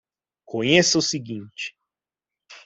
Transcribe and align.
Conheça 0.45 0.97
o 0.97 1.01
seguinte 1.03 1.75